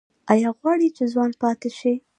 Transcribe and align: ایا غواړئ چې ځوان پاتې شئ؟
ایا 0.33 0.49
غواړئ 0.57 0.89
چې 0.97 1.03
ځوان 1.13 1.31
پاتې 1.41 1.69
شئ؟ 1.77 1.95